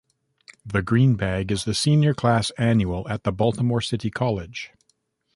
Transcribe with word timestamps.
"The 0.65 0.81
Green 0.81 1.13
Bag" 1.13 1.51
is 1.51 1.63
the 1.63 1.75
senior 1.75 2.15
class 2.15 2.49
annual 2.57 3.07
at 3.07 3.21
the 3.21 3.31
Baltimore 3.31 3.81
City 3.81 4.09
College. 4.09 4.71